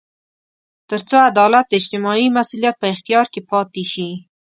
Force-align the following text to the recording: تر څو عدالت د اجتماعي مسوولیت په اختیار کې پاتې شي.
تر 0.89 1.01
څو 1.09 1.17
عدالت 1.29 1.65
د 1.67 1.73
اجتماعي 1.81 2.27
مسوولیت 2.35 2.75
په 2.79 2.87
اختیار 2.93 3.25
کې 3.33 3.41
پاتې 3.51 3.83
شي. 3.91 4.09